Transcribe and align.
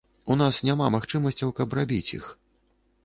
У 0.35 0.37
нас 0.39 0.61
няма 0.69 0.87
магчымасцяў, 0.95 1.53
каб 1.63 1.77
рабіць 1.81 2.03
іх. 2.19 2.25